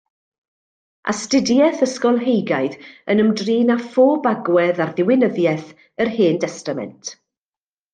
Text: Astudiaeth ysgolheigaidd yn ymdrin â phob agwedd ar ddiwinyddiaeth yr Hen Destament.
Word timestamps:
Astudiaeth 1.11 1.83
ysgolheigaidd 1.87 2.79
yn 3.15 3.23
ymdrin 3.27 3.77
â 3.77 3.79
phob 3.93 4.29
agwedd 4.35 4.85
ar 4.87 4.97
ddiwinyddiaeth 4.99 5.71
yr 6.07 6.15
Hen 6.19 6.45
Destament. 6.49 7.19